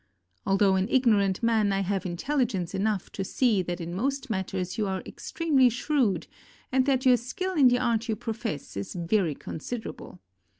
Although 0.47 0.77
an 0.77 0.89
ignorant 0.89 1.43
man, 1.43 1.71
I 1.71 1.81
have 1.81 2.07
intelligence 2.07 2.73
enough 2.73 3.11
to 3.11 3.23
see 3.23 3.61
that 3.61 3.79
in 3.79 3.93
most 3.93 4.31
matters 4.31 4.75
you 4.79 4.87
are 4.87 5.03
extremely 5.05 5.69
shrewd 5.69 6.25
and 6.71 6.87
that 6.87 7.05
your 7.05 7.17
skill 7.17 7.53
in 7.53 7.67
the 7.67 7.77
art 7.77 8.09
you 8.09 8.15
profess 8.15 8.75
is 8.75 8.95
very 8.95 9.35
considerable. 9.35 10.19